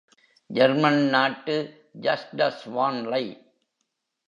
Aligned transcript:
German 0.49 1.01
நாட்டு 1.09 1.55
Justus 2.01 2.65
வான்லை! 2.77 3.23